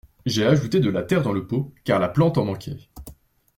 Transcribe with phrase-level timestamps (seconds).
[0.25, 2.89] J'ai ajouté de la terre dans le pot car la plante en manquait.